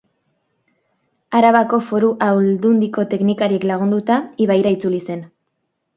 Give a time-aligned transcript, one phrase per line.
[1.39, 5.23] Arabako Foru Aldundiko teknikariek lagunduta, ibaira itzuli zen.